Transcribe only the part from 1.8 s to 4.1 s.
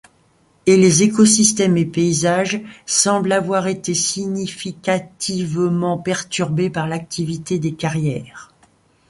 paysages semblent avoir été